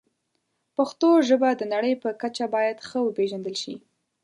پښتو 0.75 1.09
ژبه 1.27 1.49
د 1.55 1.61
نړۍ 1.73 1.93
په 2.03 2.09
کچه 2.21 2.45
باید 2.55 2.77
ښه 2.87 2.99
وپیژندل 3.03 3.55
شي. 3.63 3.75